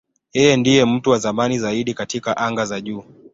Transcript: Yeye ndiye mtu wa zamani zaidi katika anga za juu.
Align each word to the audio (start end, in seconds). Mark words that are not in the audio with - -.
Yeye 0.35 0.55
ndiye 0.57 0.85
mtu 0.85 1.09
wa 1.09 1.17
zamani 1.19 1.59
zaidi 1.59 1.93
katika 1.93 2.37
anga 2.37 2.65
za 2.65 2.81
juu. 2.81 3.03